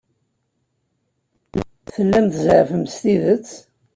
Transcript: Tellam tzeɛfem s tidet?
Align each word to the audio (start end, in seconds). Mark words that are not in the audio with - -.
Tellam 1.93 2.25
tzeɛfem 2.33 2.85
s 2.93 2.95
tidet? 3.01 3.49